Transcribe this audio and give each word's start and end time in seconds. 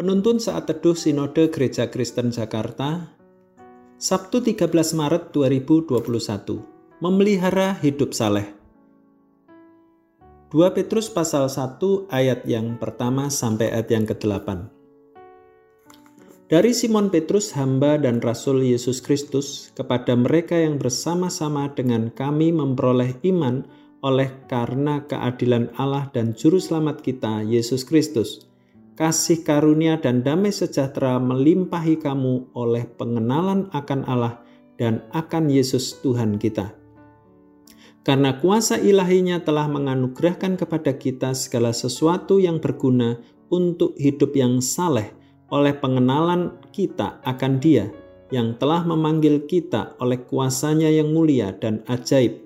Penuntun 0.00 0.40
saat 0.40 0.64
teduh 0.64 0.96
Sinode 0.96 1.52
Gereja 1.52 1.92
Kristen 1.92 2.32
Jakarta, 2.32 3.12
Sabtu 4.00 4.40
13 4.40 4.96
Maret 4.96 5.28
2021, 5.28 7.04
memelihara 7.04 7.76
hidup 7.84 8.16
saleh. 8.16 8.48
2 10.56 10.56
Petrus 10.72 11.12
pasal 11.12 11.52
1 11.52 12.08
ayat 12.08 12.48
yang 12.48 12.80
pertama 12.80 13.28
sampai 13.28 13.76
ayat 13.76 13.92
yang 13.92 14.08
ke-8. 14.08 14.72
Dari 16.48 16.72
Simon 16.72 17.12
Petrus, 17.12 17.52
hamba 17.52 18.00
dan 18.00 18.24
rasul 18.24 18.64
Yesus 18.64 19.04
Kristus, 19.04 19.68
kepada 19.76 20.16
mereka 20.16 20.56
yang 20.56 20.80
bersama-sama 20.80 21.68
dengan 21.76 22.08
kami 22.08 22.56
memperoleh 22.56 23.20
iman 23.28 23.68
oleh 24.00 24.32
karena 24.48 25.04
keadilan 25.04 25.68
Allah 25.76 26.08
dan 26.16 26.32
Juru 26.32 26.56
Selamat 26.56 27.04
kita, 27.04 27.44
Yesus 27.44 27.84
Kristus 27.84 28.48
kasih 29.00 29.40
karunia 29.48 29.96
dan 29.96 30.20
damai 30.20 30.52
sejahtera 30.52 31.16
melimpahi 31.16 31.96
kamu 31.96 32.52
oleh 32.52 32.84
pengenalan 33.00 33.72
akan 33.72 34.04
Allah 34.04 34.44
dan 34.76 35.00
akan 35.16 35.48
Yesus 35.48 36.04
Tuhan 36.04 36.36
kita. 36.36 36.76
Karena 38.04 38.36
kuasa 38.36 38.76
ilahinya 38.76 39.40
telah 39.40 39.72
menganugerahkan 39.72 40.60
kepada 40.60 40.92
kita 41.00 41.32
segala 41.32 41.72
sesuatu 41.72 42.36
yang 42.44 42.60
berguna 42.60 43.16
untuk 43.48 43.96
hidup 43.96 44.36
yang 44.36 44.60
saleh 44.60 45.16
oleh 45.48 45.72
pengenalan 45.80 46.60
kita 46.68 47.24
akan 47.24 47.56
dia 47.56 47.88
yang 48.28 48.52
telah 48.60 48.84
memanggil 48.84 49.48
kita 49.48 49.96
oleh 49.96 50.20
kuasanya 50.28 50.92
yang 50.92 51.08
mulia 51.08 51.56
dan 51.56 51.80
ajaib. 51.88 52.36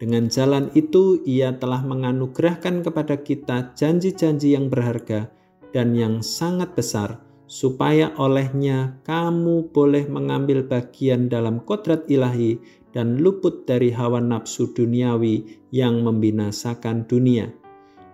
Dengan 0.00 0.32
jalan 0.32 0.72
itu 0.72 1.20
ia 1.28 1.52
telah 1.60 1.84
menganugerahkan 1.84 2.88
kepada 2.88 3.20
kita 3.20 3.76
janji-janji 3.76 4.56
yang 4.56 4.72
berharga 4.72 5.28
dan 5.70 5.94
yang 5.94 6.22
sangat 6.22 6.74
besar, 6.74 7.22
supaya 7.50 8.14
olehnya 8.14 9.02
kamu 9.02 9.74
boleh 9.74 10.06
mengambil 10.06 10.62
bagian 10.62 11.26
dalam 11.26 11.58
kodrat 11.66 12.06
ilahi 12.06 12.62
dan 12.94 13.18
luput 13.18 13.66
dari 13.66 13.90
hawa 13.90 14.22
nafsu 14.22 14.70
duniawi 14.70 15.62
yang 15.74 16.02
membinasakan 16.02 17.06
dunia. 17.06 17.50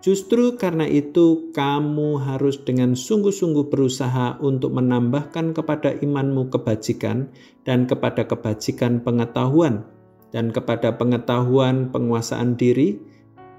Justru 0.04 0.54
karena 0.54 0.86
itu, 0.86 1.50
kamu 1.50 2.22
harus 2.22 2.62
dengan 2.62 2.94
sungguh-sungguh 2.94 3.66
berusaha 3.66 4.38
untuk 4.38 4.70
menambahkan 4.78 5.50
kepada 5.50 5.98
imanmu 5.98 6.46
kebajikan, 6.52 7.27
dan 7.66 7.90
kepada 7.90 8.22
kebajikan 8.22 9.02
pengetahuan, 9.02 9.82
dan 10.30 10.54
kepada 10.54 10.94
pengetahuan 10.94 11.90
penguasaan 11.90 12.54
diri, 12.54 13.02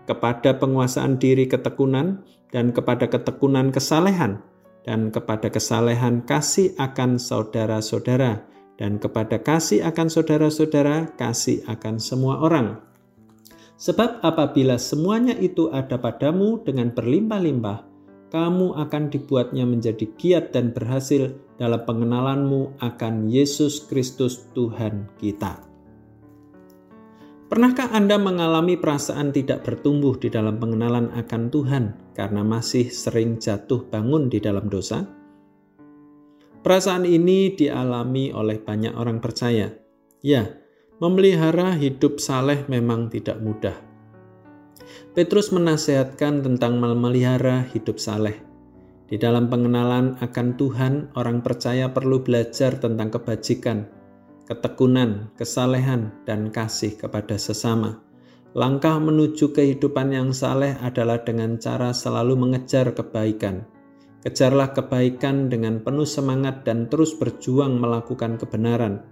kepada 0.08 0.56
penguasaan 0.56 1.20
diri 1.20 1.46
ketekunan, 1.46 2.24
dan 2.50 2.72
kepada 2.72 3.12
ketekunan 3.12 3.76
kesalehan, 3.76 4.40
dan 4.88 5.12
kepada 5.12 5.52
kesalehan 5.52 6.24
kasih 6.24 6.72
akan 6.80 7.20
saudara-saudara, 7.20 8.48
dan 8.80 9.04
kepada 9.04 9.44
kasih 9.44 9.84
akan 9.84 10.08
saudara-saudara, 10.08 11.12
kasih 11.20 11.60
akan 11.68 12.00
semua 12.00 12.40
orang. 12.40 12.80
Sebab 13.78 14.26
apabila 14.26 14.80
semuanya 14.80 15.36
itu 15.38 15.70
ada 15.70 16.00
padamu 16.00 16.64
dengan 16.64 16.90
berlimpah-limpah, 16.96 17.86
kamu 18.32 18.80
akan 18.80 19.04
dibuatnya 19.12 19.68
menjadi 19.68 20.08
giat 20.18 20.56
dan 20.56 20.74
berhasil 20.74 21.36
dalam 21.60 21.84
pengenalanmu 21.84 22.80
akan 22.80 23.28
Yesus 23.28 23.86
Kristus 23.86 24.48
Tuhan 24.56 25.08
kita. 25.20 25.67
Pernahkah 27.48 27.96
Anda 27.96 28.20
mengalami 28.20 28.76
perasaan 28.76 29.32
tidak 29.32 29.64
bertumbuh 29.64 30.20
di 30.20 30.28
dalam 30.28 30.60
pengenalan 30.60 31.16
akan 31.16 31.48
Tuhan 31.48 31.84
karena 32.12 32.44
masih 32.44 32.92
sering 32.92 33.40
jatuh 33.40 33.88
bangun 33.88 34.28
di 34.28 34.44
dalam 34.44 34.68
dosa? 34.68 35.08
Perasaan 36.60 37.08
ini 37.08 37.56
dialami 37.56 38.36
oleh 38.36 38.60
banyak 38.60 38.92
orang 39.00 39.24
percaya. 39.24 39.72
Ya, 40.20 40.60
memelihara 41.00 41.72
hidup 41.80 42.20
saleh 42.20 42.68
memang 42.68 43.08
tidak 43.08 43.40
mudah. 43.40 43.80
Petrus 45.16 45.56
menasehatkan 45.56 46.44
tentang 46.44 46.84
memelihara 46.84 47.64
hidup 47.72 47.96
saleh. 47.96 48.44
Di 49.08 49.16
dalam 49.16 49.48
pengenalan 49.48 50.20
akan 50.20 50.48
Tuhan, 50.60 50.94
orang 51.16 51.40
percaya 51.40 51.96
perlu 51.96 52.20
belajar 52.20 52.76
tentang 52.76 53.08
kebajikan, 53.08 53.88
ketekunan, 54.48 55.28
kesalehan, 55.36 56.16
dan 56.24 56.50
kasih 56.50 56.96
kepada 56.96 57.36
sesama. 57.36 58.00
Langkah 58.56 58.98
menuju 58.98 59.52
kehidupan 59.54 60.16
yang 60.16 60.32
saleh 60.32 60.74
adalah 60.80 61.22
dengan 61.22 61.60
cara 61.60 61.92
selalu 61.92 62.40
mengejar 62.40 62.96
kebaikan. 62.96 63.68
Kejarlah 64.24 64.74
kebaikan 64.74 65.52
dengan 65.52 65.84
penuh 65.84 66.08
semangat 66.08 66.66
dan 66.66 66.90
terus 66.90 67.14
berjuang 67.14 67.78
melakukan 67.78 68.40
kebenaran. 68.40 69.04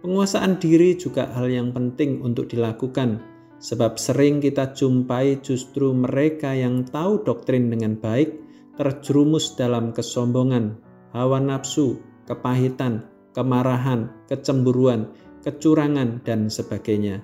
Penguasaan 0.00 0.62
diri 0.62 0.96
juga 0.96 1.28
hal 1.34 1.50
yang 1.50 1.74
penting 1.74 2.22
untuk 2.22 2.48
dilakukan, 2.48 3.20
sebab 3.58 3.98
sering 3.98 4.38
kita 4.38 4.72
jumpai 4.72 5.42
justru 5.42 5.90
mereka 5.92 6.54
yang 6.54 6.86
tahu 6.86 7.26
doktrin 7.26 7.68
dengan 7.68 7.98
baik 7.98 8.46
terjerumus 8.76 9.56
dalam 9.56 9.90
kesombongan, 9.90 10.76
hawa 11.16 11.40
nafsu, 11.40 11.98
kepahitan, 12.28 13.08
kemarahan, 13.36 14.08
kecemburuan, 14.32 15.12
kecurangan, 15.44 16.24
dan 16.24 16.48
sebagainya. 16.48 17.20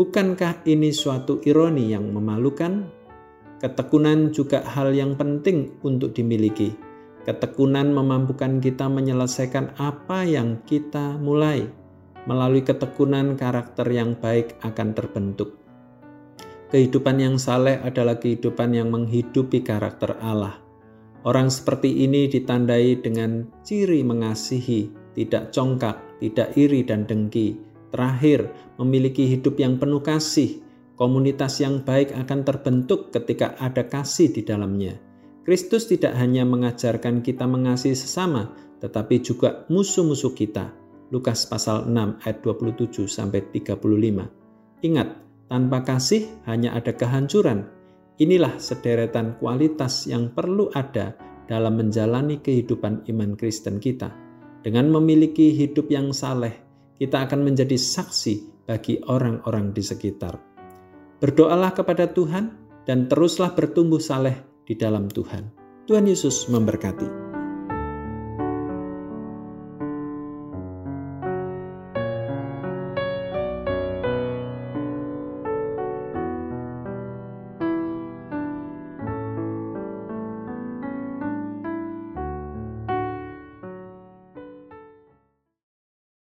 Bukankah 0.00 0.64
ini 0.64 0.88
suatu 0.90 1.44
ironi 1.44 1.92
yang 1.92 2.08
memalukan? 2.10 2.88
Ketekunan 3.60 4.32
juga 4.32 4.64
hal 4.64 4.96
yang 4.96 5.14
penting 5.20 5.76
untuk 5.84 6.16
dimiliki. 6.16 6.72
Ketekunan 7.28 7.92
memampukan 7.92 8.58
kita 8.58 8.88
menyelesaikan 8.88 9.76
apa 9.76 10.24
yang 10.24 10.64
kita 10.64 11.20
mulai. 11.20 11.68
Melalui 12.24 12.64
ketekunan, 12.64 13.36
karakter 13.36 13.84
yang 13.92 14.16
baik 14.16 14.56
akan 14.64 14.96
terbentuk. 14.96 15.60
Kehidupan 16.72 17.20
yang 17.22 17.36
saleh 17.38 17.78
adalah 17.84 18.18
kehidupan 18.18 18.74
yang 18.74 18.90
menghidupi 18.90 19.62
karakter 19.62 20.18
Allah. 20.18 20.58
Orang 21.22 21.48
seperti 21.48 22.02
ini 22.02 22.26
ditandai 22.28 22.98
dengan 22.98 23.46
ciri 23.62 24.02
mengasihi, 24.02 25.03
tidak 25.14 25.54
congkak, 25.54 25.98
tidak 26.18 26.52
iri 26.58 26.82
dan 26.82 27.06
dengki. 27.06 27.56
Terakhir, 27.94 28.50
memiliki 28.82 29.30
hidup 29.30 29.56
yang 29.62 29.78
penuh 29.78 30.02
kasih. 30.02 30.60
Komunitas 30.94 31.58
yang 31.58 31.82
baik 31.82 32.14
akan 32.14 32.46
terbentuk 32.46 33.10
ketika 33.10 33.58
ada 33.58 33.86
kasih 33.86 34.30
di 34.30 34.46
dalamnya. 34.46 34.94
Kristus 35.42 35.90
tidak 35.90 36.14
hanya 36.18 36.46
mengajarkan 36.46 37.22
kita 37.22 37.46
mengasihi 37.46 37.98
sesama, 37.98 38.54
tetapi 38.78 39.22
juga 39.22 39.66
musuh-musuh 39.70 40.32
kita. 40.34 40.70
Lukas 41.10 41.46
pasal 41.46 41.86
6 41.86 42.24
ayat 42.26 42.38
27 42.42 43.06
sampai 43.06 43.42
35. 43.54 44.26
Ingat, 44.82 45.08
tanpa 45.46 45.84
kasih 45.84 46.26
hanya 46.48 46.74
ada 46.74 46.90
kehancuran. 46.96 47.68
Inilah 48.18 48.58
sederetan 48.58 49.38
kualitas 49.38 50.06
yang 50.06 50.30
perlu 50.30 50.70
ada 50.72 51.14
dalam 51.44 51.76
menjalani 51.76 52.40
kehidupan 52.40 53.04
iman 53.10 53.36
Kristen 53.36 53.78
kita. 53.82 54.10
Dengan 54.64 54.88
memiliki 54.88 55.52
hidup 55.52 55.92
yang 55.92 56.16
saleh, 56.16 56.56
kita 56.96 57.28
akan 57.28 57.44
menjadi 57.44 57.76
saksi 57.76 58.64
bagi 58.64 58.96
orang-orang 59.04 59.76
di 59.76 59.84
sekitar. 59.84 60.40
Berdoalah 61.20 61.76
kepada 61.76 62.08
Tuhan 62.08 62.56
dan 62.88 63.04
teruslah 63.04 63.52
bertumbuh 63.52 64.00
saleh 64.00 64.40
di 64.64 64.72
dalam 64.72 65.12
Tuhan. 65.12 65.52
Tuhan 65.84 66.08
Yesus 66.08 66.48
memberkati. 66.48 67.23